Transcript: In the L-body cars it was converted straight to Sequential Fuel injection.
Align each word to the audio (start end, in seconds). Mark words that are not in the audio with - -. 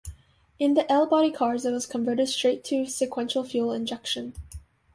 In 0.57 0.73
the 0.73 0.91
L-body 0.91 1.29
cars 1.29 1.63
it 1.63 1.69
was 1.69 1.85
converted 1.85 2.27
straight 2.27 2.63
to 2.63 2.87
Sequential 2.87 3.43
Fuel 3.43 3.71
injection. 3.71 4.33